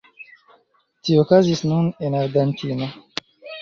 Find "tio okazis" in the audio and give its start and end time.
1.03-1.63